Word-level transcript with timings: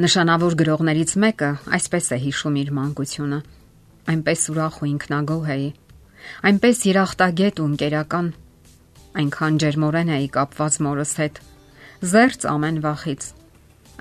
Նշանավոր 0.00 0.54
գրողներից 0.56 1.10
մեկը 1.20 1.48
այսպես 1.76 2.06
է 2.16 2.18
հիշում 2.24 2.54
իր 2.60 2.68
մանկությունը. 2.76 3.40
այնպես 4.10 4.44
ուրախ 4.50 4.76
ու 4.80 4.86
ինքնագոհ 4.90 5.50
էի, 5.54 5.66
այնպես 6.50 6.78
երախտագետ 6.88 7.60
ու 7.60 7.66
ընկերական, 7.70 8.30
այնքան 9.20 9.58
ջերմորեն 9.60 10.12
էի 10.16 10.30
կապված 10.36 10.78
մորս 10.86 11.12
հետ, 11.20 11.42
զերծ 12.12 12.46
ամեն 12.54 12.80
վախից, 12.86 13.28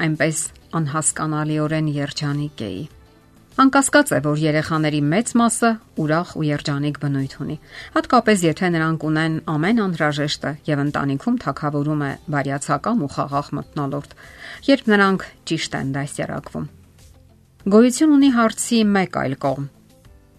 այնպես 0.07 0.37
անհասկանալիորեն 0.79 1.91
երջանիկ 1.99 2.65
էի։ 2.69 2.81
Անկասկած 3.59 4.11
է, 4.15 4.17
որ 4.23 4.37
երեխաների 4.39 4.99
մեծ 5.03 5.31
մասը 5.35 5.69
ուրախ 5.99 6.29
ու 6.39 6.43
երջանիկ 6.47 6.97
բնույթ 7.01 7.33
ունի, 7.43 7.55
հատկապես 7.91 8.43
եթե 8.45 8.67
նրանք 8.71 9.01
ունեն 9.09 9.33
ամեն 9.51 9.81
անհրաժեշտը 9.83 10.51
եւ 10.69 10.83
ընտանիքում 10.85 11.39
թակավորում 11.43 12.03
է 12.07 12.11
բարյացակամ 12.35 13.01
ու 13.03 13.09
խաղաղ 13.15 13.49
մթնոլորտ, 13.59 14.15
երբ 14.69 14.87
նրանք 14.93 15.25
ճիշտ 15.51 15.75
են 15.79 15.91
դասյարակվում։ 15.97 16.69
Գոյություն 17.75 18.15
ունի 18.15 18.29
հարցի 18.39 18.79
մեկ 18.95 19.19
այլ 19.19 19.35
կողմ։ 19.43 19.67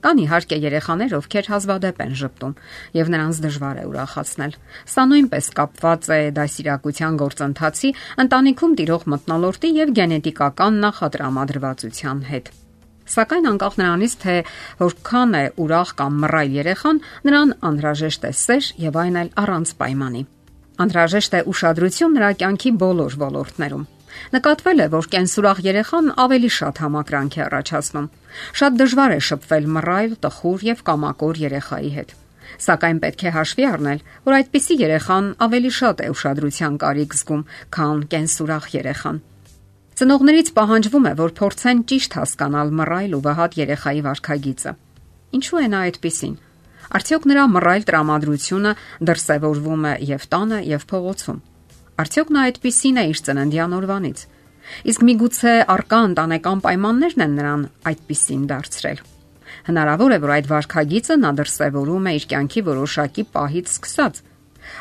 Կան 0.00 0.20
իհարկե 0.24 0.56
երեխաներ, 0.64 1.12
ովքեր 1.20 1.50
հազվադեպ 1.52 1.98
են 2.00 2.14
ճպտում 2.16 2.54
եւ 2.96 3.10
նրանց 3.12 3.40
դժվար 3.44 3.82
է 3.82 3.84
ուրախացնել։ 3.90 4.56
Սա 4.94 5.04
նույնպես 5.10 5.50
կապված 5.60 6.08
է 6.16 6.20
դասիրակության 6.40 7.20
գործընթացի, 7.20 7.92
ընտանիքում 8.24 8.78
տիրող 8.80 9.06
մթնոլորտի 9.12 9.74
եւ 9.76 9.94
գենետիկական 10.00 10.82
նախատրամադրվածության 10.88 12.26
հետ։ 12.32 12.52
Սակայն 13.10 13.48
անկախ 13.50 13.78
նրանից, 13.80 14.12
թե 14.22 14.34
որքան 14.80 15.32
է 15.34 15.44
ուրախ 15.64 15.94
կամ 16.00 16.18
մռայլ 16.24 16.52
երեխան, 16.60 17.00
նրան 17.26 17.54
անհրաժեշտ 17.70 18.26
է 18.28 18.32
սեր 18.40 18.68
եւ 18.86 19.00
այն 19.04 19.16
էլ 19.22 19.32
առանց 19.44 19.72
պայմանի։ 19.80 20.22
Անհրաժեշտ 20.80 21.34
է 21.34 21.40
ուշադրություն 21.50 22.14
նրա 22.16 22.30
կյանքի 22.40 22.70
բոլոր 22.80 23.16
ոլորտներում։ 23.20 23.88
Նկատվել 24.34 24.80
է, 24.84 24.86
որ 24.94 25.06
կենսուրախ 25.10 25.58
երեխան 25.66 26.08
ավելի 26.24 26.50
շատ 26.56 26.80
համակրանք 26.84 27.36
է 27.38 27.42
առաջացնում։ 27.46 28.08
Շատ 28.60 28.78
դժվար 28.80 29.14
է 29.14 29.20
շփվել 29.28 29.68
մռայլ, 29.76 30.16
տխուր 30.24 30.64
եւ 30.70 30.82
կամակոր 30.90 31.40
երեխայի 31.46 31.90
հետ։ 31.98 32.14
Սակայն 32.66 32.98
պետք 33.04 33.24
է 33.26 33.32
հաշվի 33.36 33.66
առնել, 33.70 34.00
որ 34.26 34.36
այդպիսի 34.40 34.76
երեխան 34.80 35.26
ավելի 35.46 35.70
շատ 35.80 36.02
է 36.04 36.08
ուշադրության 36.14 36.78
կարիք 36.82 37.18
զգում, 37.20 37.44
քան 37.76 38.02
կենսուրախ 38.14 38.66
երեխան։ 38.74 39.20
Ծնողներից 40.00 40.48
պահանջվում 40.56 41.06
է, 41.06 41.10
որ 41.18 41.32
փորձեն 41.36 41.80
ճիշտ 41.90 42.14
հասկանալ 42.16 42.70
մռայլ 42.72 43.16
ու 43.18 43.18
վհատ 43.26 43.56
երեխայի 43.60 43.98
վարքագիծը։ 44.06 44.70
Ինչու 45.36 45.58
է 45.60 45.66
նա 45.72 45.80
այդպեսին։ 45.88 46.36
Արդյոք 46.96 47.26
նրա 47.28 47.42
մռայլ 47.54 47.84
տրամադրությունը 47.90 48.72
դրսևորվում 49.10 49.84
է 49.90 49.92
եւ 50.08 50.24
տանը, 50.32 50.60
եւ 50.70 50.86
փողոցում։ 50.92 51.42
Արդյոք 52.00 52.32
նա 52.32 52.46
այդպիսին 52.48 52.96
է 52.96 53.04
իր 53.10 53.20
ծննդյան 53.28 53.76
օրվանից։ 53.80 54.24
Իսկ 54.88 55.04
միգուցե 55.10 55.54
արկա 55.76 56.00
ընտանեկան 56.08 56.64
պայմաններն 56.64 57.24
են 57.28 57.36
նրան 57.36 57.68
այդպիսին 57.92 58.48
դարձրել։ 58.56 59.04
Հնարավոր 59.68 60.16
է, 60.16 60.18
որ 60.24 60.34
այդ 60.40 60.50
վարքագիծը 60.54 61.20
նա 61.20 61.34
դրսևորում 61.44 62.08
է 62.08 62.16
իր 62.16 62.26
կյանքի 62.32 62.64
որոշակի 62.72 63.28
պահից 63.36 63.76
սկսած։ 63.76 64.24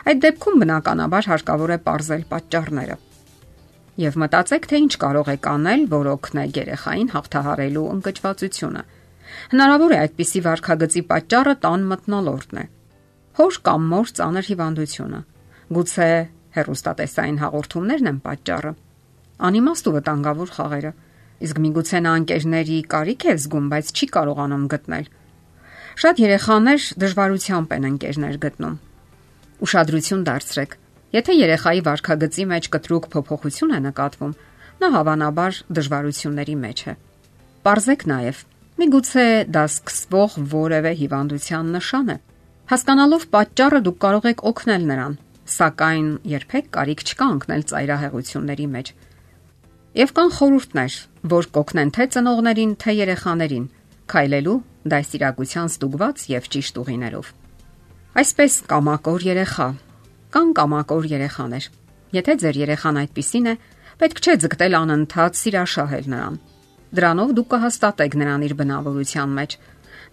Այդ 0.08 0.26
դեպքում 0.30 0.60
բնականաբար 0.64 1.32
հարկավոր 1.34 1.76
է 1.76 1.80
ողրել 1.90 2.28
պատճառները։ 2.32 3.00
Եվ 4.00 4.16
մտածեք, 4.22 4.66
թե 4.72 4.80
ինչ 4.80 4.94
կարող 5.04 5.30
եք 5.34 5.48
անել, 5.50 5.82
որ 5.92 6.08
օգնե 6.14 6.44
երեխային 6.56 7.10
հաղթահարելու 7.14 7.88
ընկճվածությունը։ 7.94 8.84
Հնարավոր 9.52 9.92
է 9.92 9.98
այդպիսի 10.00 10.42
վարքագծի 10.46 11.04
պատճառը 11.10 11.56
տան 11.66 11.84
մտնոլորտն 11.90 12.62
է։ 12.62 12.66
Հոր 13.40 13.60
կամ 13.68 13.90
մոր 13.92 14.14
ծանր 14.20 14.48
հիվանդությունը։ 14.50 15.20
Գուցե 15.76 16.10
հերոստատեսային 16.56 17.42
հաղորդումներն 17.44 18.10
են 18.10 18.20
պատճառը։ 18.24 18.74
Անիմաստ 19.50 19.90
ու 19.90 19.96
վտանգավոր 20.00 20.54
խաղերը։ 20.56 20.92
Իսկ 21.40 21.62
միգուցե 21.64 22.00
նա 22.04 22.14
անկերների 22.20 22.80
կարիք 22.96 23.26
է 23.30 23.36
զգում, 23.40 23.68
բայց 23.76 23.92
չի 24.00 24.08
կարողանում 24.16 24.66
գտնել։ 24.74 25.06
Շատ 26.00 26.22
երեխաներ 26.24 26.88
դժվարությամբ 27.04 27.74
են 27.76 27.88
անկերներ 27.90 28.36
գտնում։ 28.48 28.76
Ուշադրություն 29.60 30.26
դարձրեք։ 30.30 30.79
Եթե 31.10 31.34
երեխայի 31.40 31.82
վարքագծի 31.88 32.46
մեջ 32.50 32.66
կտրուկ 32.74 33.06
փոփոխություն 33.14 33.72
է 33.74 33.80
նկատվում, 33.88 34.34
նա 34.80 34.90
հավանաբար 34.94 35.60
դժվարությունների 35.80 36.56
մեջ 36.64 36.84
է։ 36.86 36.94
Պարզեք 37.66 38.06
նաև, 38.12 38.44
միգուցե 38.80 39.26
դա 39.56 39.64
սկսվող 39.70 40.36
որևէ 40.54 40.92
հիվանդության 41.00 41.74
նշան 41.76 42.14
է։ 42.14 42.18
Հասկանալով 42.70 43.26
պատճառը 43.34 43.82
դուք 43.90 43.98
կարող 44.06 44.30
եք 44.30 44.44
օգնել 44.54 44.86
նրան, 44.94 45.18
սակայն 45.50 46.08
երբեք 46.30 46.70
կարիք 46.78 47.04
չկա 47.10 47.28
ընկնել 47.34 47.64
ծայրահեղությունների 47.74 48.68
մեջ։ 48.78 48.94
Եվ 50.00 50.12
կան 50.20 50.32
խորհուրդներ, 50.38 50.94
որ 51.34 51.50
կօգնեն 51.58 51.92
թե 51.98 52.06
ծնողներին, 52.14 52.74
թե 52.80 52.92
երեխաներին 53.00 53.66
քայլելու 54.10 54.58
դասիրակության 54.94 55.70
ստուգված 55.74 56.26
եւ 56.30 56.50
ճիշտ 56.54 56.80
ուղիներով։ 56.82 57.32
Այսպես 58.20 58.54
կամակոր 58.70 59.26
երեխա, 59.30 59.68
կան 60.30 60.50
կամակոր 60.58 61.06
երեխաներ։ 61.10 61.66
Եթե 62.14 62.34
ձեր 62.42 62.58
երեխան 62.60 62.98
այդպիսին 63.02 63.48
է, 63.50 63.54
պետք 64.02 64.20
չէ 64.22 64.34
ձգտել 64.44 64.76
անընդհատ 64.80 65.40
սիրաշահել 65.40 66.10
նրան։ 66.14 66.36
Դրանով 67.00 67.32
դուք 67.38 67.48
կհաստատեք 67.54 68.18
նրան 68.22 68.46
իր 68.46 68.54
բնավորության 68.60 69.34
մեջ։ 69.40 69.56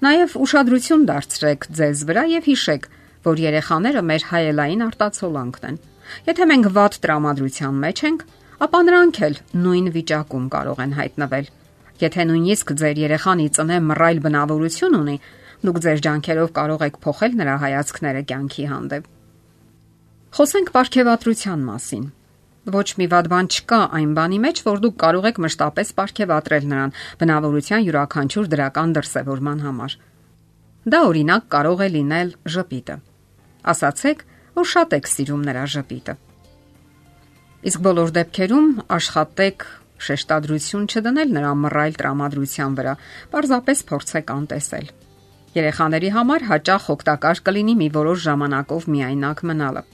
Նաև 0.06 0.36
ուշադրություն 0.46 1.04
դարձրեք 1.10 1.66
ձեզ 1.76 2.04
վրա 2.08 2.24
եւ 2.32 2.48
հիշեք, 2.48 2.88
որ 3.26 3.42
երեխաները 3.44 4.02
մեր 4.08 4.26
հայելային 4.30 4.84
արտացոլանքն 4.86 5.68
են։ 5.68 5.78
Եթե 6.26 6.48
մենք 6.52 6.68
վատ 6.76 6.98
տրամադրության 7.06 7.80
մեջ 7.84 8.02
ենք, 8.06 8.24
ապա 8.66 8.80
նրանք 8.86 9.20
էլ 9.26 9.36
նույն 9.66 9.90
վիճակում 9.96 10.46
կարող 10.56 10.80
են 10.86 10.96
հայտնվել։ 11.00 11.50
Եթե 12.06 12.28
նույնիսկ 12.30 12.72
ձեր 12.80 13.02
երեխան 13.04 13.42
ի 13.44 13.48
ծնե 13.56 13.82
մռայլ 13.88 14.22
բնավորություն 14.28 14.96
ունի, 15.00 15.16
դուք 15.66 15.82
ձեր 15.86 16.02
ջանքերով 16.06 16.50
կարող 16.60 16.88
եք 16.90 16.98
փոխել 17.04 17.38
նրա 17.40 17.60
հայացքները 17.66 18.24
կյանքի 18.30 18.66
հանդեպ։ 18.72 19.15
Խոսենք 20.36 20.68
ապարքեվատրության 20.68 21.60
մասին։ 21.64 22.02
Ոչ 22.74 22.88
մի 23.00 23.04
վատ 23.08 23.28
բան 23.32 23.46
չկա 23.56 23.76
այն 23.96 24.10
բանի 24.18 24.40
մեջ, 24.44 24.58
որ 24.66 24.82
դուք 24.84 24.96
կարող 25.02 25.28
եք 25.30 25.38
մշտապես 25.44 25.92
ապարքեվատրել 25.94 26.66
նրան 26.72 26.92
բնավորության 27.22 27.86
յուրաքանչյուր 27.86 28.50
դրական 28.52 28.92
դրսևորման 28.98 29.62
համար։ 29.64 29.96
Դա 30.92 31.00
օրինակ 31.08 31.48
կարող 31.56 31.86
է 31.86 31.88
լինել 31.96 32.34
ժպիտը։ 32.52 32.98
Ասացեք, 33.72 34.22
որ 34.60 34.70
շատ 34.76 34.94
եք 35.00 35.10
սիրում 35.14 35.48
նրա 35.48 35.64
ժպիտը։ 35.72 36.18
Իսկ 37.72 37.84
բոլոր 37.88 38.14
դեպքերում 38.20 38.70
աշխատեք 39.00 39.68
շեշտադրություն 40.04 40.88
չդնել 40.92 41.36
նրա 41.40 41.56
մռայլ 41.64 42.00
տրամադրության 42.04 42.76
վրա, 42.76 42.98
պարզապես 43.32 43.86
փորձեք 43.88 44.36
անտեսել։ 44.36 44.96
Երեխաների 45.56 46.16
համար 46.20 46.50
հաճախ 46.52 46.94
օգտակար 47.00 47.46
կլինի 47.48 47.80
մի 47.80 47.94
որոշ 47.96 48.26
ժամանակով 48.28 48.90
միայնակ 48.92 49.46
մնալը։ 49.48 49.88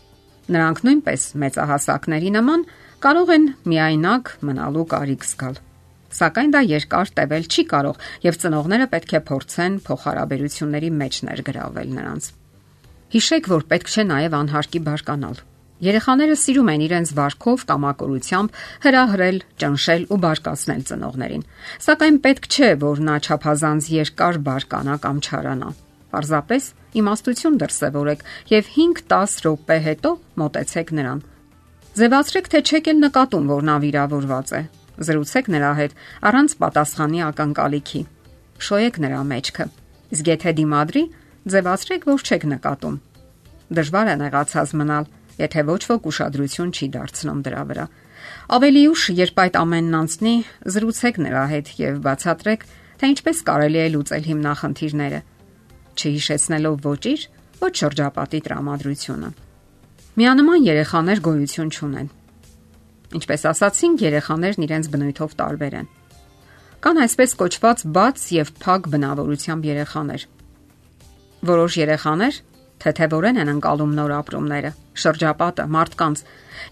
Նրանք 0.50 0.80
նույնպես 0.86 1.26
մեծահասակների 1.42 2.30
նման 2.34 2.64
կարող 3.02 3.30
են 3.36 3.44
միայնակ 3.72 4.32
մնալու 4.48 4.86
կարիք 4.90 5.26
զգալ։ 5.28 5.60
Սակայն 6.12 6.50
դա 6.52 6.60
երկար 6.68 7.12
տևել 7.16 7.46
չի 7.48 7.62
կարող, 7.72 8.00
եւ 8.26 8.38
ծնողները 8.42 8.86
պետք 8.92 9.14
է 9.16 9.20
փորձեն 9.30 9.78
փոխհարաբերությունների 9.86 10.90
մեջ 10.98 11.20
ներգրավել 11.28 11.94
նրանց։ 11.98 12.28
Հիշեք, 13.12 13.48
որ 13.52 13.64
պետք 13.72 13.92
չէ 13.92 14.04
նաև 14.10 14.36
անհարկի 14.42 14.82
բարկանալ։ 14.88 15.40
Երեխաները 15.82 16.34
սիրում 16.38 16.68
են 16.72 16.82
իրենց 16.86 17.12
վարքով 17.18 17.62
կամակորությամբ 17.70 18.58
հրահրել, 18.84 19.38
ճնշել 19.62 20.04
ու 20.14 20.18
բարկացնել 20.22 20.82
ծնողներին։ 20.90 21.46
Սակայն 21.86 22.18
պետք 22.26 22.46
չէ, 22.52 22.68
որ 22.82 23.02
նա 23.08 23.16
ճափազանց 23.26 23.88
երկար 23.96 24.38
բարկանա 24.46 24.96
կամ 25.02 25.22
չարանա։ 25.26 25.72
Պարզապես 26.12 26.68
իմաստություն 27.02 27.58
դրսևորեք 27.62 28.24
եւ 28.52 28.70
5-10 28.76 29.36
րոպե 29.46 29.78
հետո 29.86 30.10
մոտեցեք 30.42 30.92
նրան։ 30.98 31.22
Ձևացրեք, 31.92 32.46
թե 32.52 32.60
չեք 32.62 32.86
էլ 32.92 33.00
նկատում, 33.02 33.48
որ 33.52 33.66
նա 33.68 33.76
վիրավորված 33.82 34.52
է։ 34.52 34.62
Զրուցեք 35.02 35.48
նրա 35.52 35.72
հետ 35.80 35.96
առանց 36.28 36.54
պատասխանի 36.62 37.20
ակնկալիքի։ 37.32 38.02
Շոյեք 38.62 39.00
նրա 39.02 39.20
մեջքը։ 39.32 39.66
Իսկ 40.12 40.30
եթե 40.32 40.52
դիմադրի, 40.62 41.02
Ձևացրեք, 41.42 42.04
որ 42.06 42.22
չեք 42.22 42.44
նկատում։ 42.52 42.96
Դժվար 43.74 44.08
է 44.12 44.14
նեղացած 44.20 44.72
մնալ, 44.78 45.06
եթե 45.42 45.62
ոչ 45.66 45.80
ոք 45.90 46.04
ուշադրություն 46.12 46.70
չի 46.70 46.86
դարձնում 46.94 47.40
դրա 47.42 47.62
վրա։ 47.70 47.86
Ավելի 48.54 48.82
ուշ, 48.92 49.02
երբ 49.18 49.40
այդ 49.42 49.58
ամենն 49.58 49.96
անցնի, 49.98 50.34
զրուցեք 50.76 51.18
նրա 51.26 51.44
հետ 51.52 51.72
եւ 51.82 51.98
բացատրեք, 52.06 52.66
թե 53.02 53.10
ինչպես 53.10 53.42
կարելի 53.48 53.80
է 53.82 53.86
լուծել 53.96 54.28
հիմնախնդիրները, 54.30 55.20
չհիշեցնելով 55.98 56.76
ոչ 56.86 57.02
իր, 57.12 57.24
ոչ 57.62 57.72
շրջապատի 57.82 58.40
տրամադրությունը։ 58.46 59.32
Միանման 60.20 60.68
երեխաներ 60.68 61.24
գոյություն 61.26 61.72
չունեն։ 61.72 62.12
Ինչպես 63.12 63.42
ասացինք, 63.52 64.04
երեխաներն 64.08 64.66
իրենց 64.66 64.86
բնույթով 64.92 65.34
տարբեր 65.40 65.74
են։ 65.82 65.90
Կան 66.82 67.02
այսպես 67.06 67.34
կոչված 67.42 67.82
բաց 67.96 68.22
եւ 68.42 68.54
փակ 68.62 68.88
բնավորությամբ 68.92 69.68
երեխաներ, 69.72 70.22
Որոշ 71.42 71.76
երեխաներ 71.80 72.36
թեթևորեն 72.82 73.38
են 73.42 73.48
անցալում 73.50 73.94
նոր 73.98 74.12
ապրումները, 74.14 74.70
շրջապատը, 75.02 75.64
մարդկանց, 75.74 76.20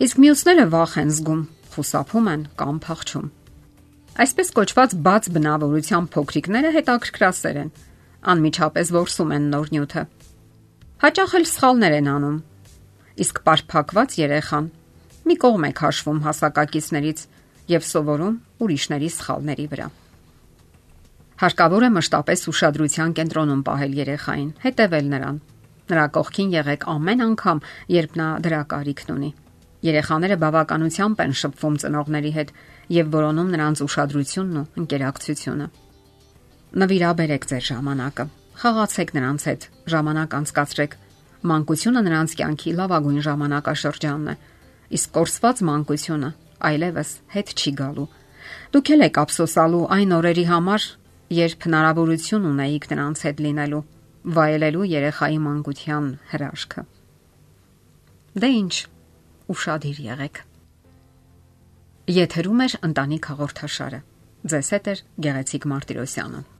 իսկ 0.07 0.21
մյուսները 0.23 0.67
վախ 0.71 0.93
են 1.03 1.11
զգում, 1.17 1.41
խուսափում 1.75 2.29
են 2.31 2.45
կամ 2.61 2.79
փախչում։ 2.87 3.27
Այսպես 4.25 4.53
կոչված 4.59 4.95
բաց 5.07 5.29
բնավորության 5.35 6.07
փոքրիկները 6.15 6.71
հետաքրքրասեր 6.77 7.59
են, 7.65 7.73
անմիջապես 8.33 8.93
ворսում 8.97 9.35
են 9.37 9.49
նոր 9.55 9.73
նյութը։ 9.75 10.03
Հաճախ 11.01 11.35
էլ 11.41 11.47
սխալներ 11.51 11.97
են 12.01 12.11
անում։ 12.15 12.39
Իսկ 13.25 13.41
պարփակված 13.47 14.17
երեխան 14.21 14.67
մի 15.31 15.37
կողմ 15.41 15.65
է 15.69 15.73
քաշվում 15.81 16.21
հասակակիցներից 16.27 17.25
եւ 17.71 17.85
սովորում 17.91 18.37
ուրիշների 18.65 19.11
սխալների 19.17 19.67
վրա։ 19.73 19.89
Հարկավոր 21.41 21.87
է 21.87 21.91
մշտապես 21.97 22.41
ուշադրության 22.53 23.13
կենտրոնում 23.17 23.61
պահել 23.69 23.93
երեխային, 24.01 24.51
հետևել 24.65 25.07
նրան։ 25.15 25.37
Նրա 25.91 26.07
կողքին 26.17 26.51
եղեք 26.55 26.85
ամեն 26.95 27.23
անգամ, 27.27 27.63
երբ 27.97 28.19
նա 28.21 28.27
դրա 28.45 28.61
կարիքն 28.73 29.15
ունի։ 29.15 29.31
Երեխաները 29.89 30.37
բավականությամբ 30.45 31.23
են 31.25 31.33
շփվում 31.41 31.79
ծնողների 31.81 32.33
հետ 32.37 32.53
եւ 33.01 33.15
որոնում 33.17 33.55
նրանց 33.57 33.83
ուշադրությունն 33.87 34.61
ու 34.61 34.67
ընկերակցությունը։ 34.83 35.71
Նվիրաբերեք 36.71 37.47
ձեր 37.51 37.65
ժամանակը։ 37.67 38.25
Խաղացեք 38.63 39.09
նրանց 39.17 39.45
հետ, 39.51 39.65
ժամանակ 39.91 40.35
անցկացրեք։ 40.39 40.93
Մանկությունը 41.51 42.03
նրանց 42.07 42.35
կյանքի 42.39 42.75
լավագույն 42.79 43.25
ժամանակաշրջանն 43.27 44.31
է։ 44.31 44.35
Իսկ 44.95 45.11
կորսված 45.17 45.63
մանկությունը 45.67 46.31
այլևս 46.71 47.11
հետ 47.35 47.51
չի 47.59 47.73
գալու։ 47.81 48.07
Դուք 48.71 48.91
եք 49.11 49.19
ափսոսալու 49.25 49.83
այն 49.97 50.15
օրերի 50.21 50.45
համար, 50.51 50.87
երբ 51.41 51.67
հնարավորություն 51.67 52.47
ունեիք 52.51 52.87
նրանց 52.95 53.25
հետ 53.27 53.43
լինելու, 53.51 53.83
վայելելու 54.39 54.87
երեխայի 54.95 55.43
մանկության 55.51 56.07
հրաշքը։ 56.31 56.87
Դե 58.39 58.53
ինչ, 58.61 58.75
ուրախadir 59.51 60.01
եղեք։ 60.07 60.41
Եթերում 62.21 62.63
է 62.63 62.71
ընտանիք 62.91 63.31
հաղորդաշարը։ 63.35 64.01
Ձեզ 64.51 64.73
հետ 64.77 64.87
է 64.91 64.95
Գեղեցիկ 65.27 65.71
Մարտիրոսյանը։ 65.75 66.60